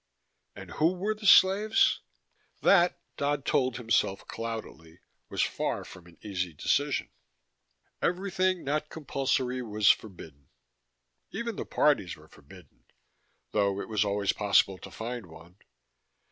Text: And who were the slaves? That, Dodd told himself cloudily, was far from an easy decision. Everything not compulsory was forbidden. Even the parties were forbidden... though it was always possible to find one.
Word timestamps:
And 0.55 0.71
who 0.71 0.93
were 0.95 1.13
the 1.13 1.27
slaves? 1.27 1.99
That, 2.63 2.99
Dodd 3.17 3.45
told 3.45 3.77
himself 3.77 4.27
cloudily, 4.27 4.97
was 5.29 5.43
far 5.43 5.85
from 5.85 6.07
an 6.07 6.17
easy 6.23 6.53
decision. 6.53 7.11
Everything 8.01 8.63
not 8.63 8.89
compulsory 8.89 9.61
was 9.61 9.91
forbidden. 9.91 10.49
Even 11.29 11.55
the 11.55 11.65
parties 11.65 12.15
were 12.17 12.29
forbidden... 12.29 12.85
though 13.51 13.79
it 13.79 13.89
was 13.89 14.03
always 14.03 14.33
possible 14.33 14.79
to 14.79 14.89
find 14.89 15.27
one. 15.27 15.57